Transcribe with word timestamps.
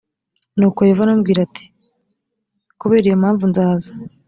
nuko 0.57 0.79
yehova 0.81 1.03
aramubwira 1.05 1.39
ati 1.47 1.65
kubera 2.79 3.05
iyo 3.07 3.17
mpamvu 3.21 3.43
nzaza 3.51 3.91